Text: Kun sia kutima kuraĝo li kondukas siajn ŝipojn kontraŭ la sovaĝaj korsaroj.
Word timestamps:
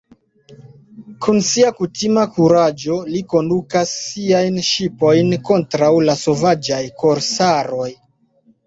Kun 1.25 1.41
sia 1.47 1.69
kutima 1.81 2.23
kuraĝo 2.37 2.97
li 3.11 3.23
kondukas 3.35 3.93
siajn 4.07 4.59
ŝipojn 4.73 5.33
kontraŭ 5.53 5.95
la 6.11 6.21
sovaĝaj 6.27 6.83
korsaroj. 7.05 7.91